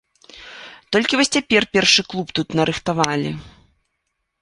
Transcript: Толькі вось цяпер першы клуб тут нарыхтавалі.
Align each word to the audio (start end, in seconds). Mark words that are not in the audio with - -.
Толькі 0.97 1.13
вось 1.21 1.31
цяпер 1.37 1.69
першы 1.79 2.01
клуб 2.09 2.27
тут 2.41 2.47
нарыхтавалі. 2.61 3.39